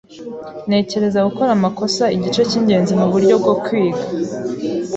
[0.67, 4.03] Ntekereza gukora amakosa igice cyingenzi muburyo bwo kwiga.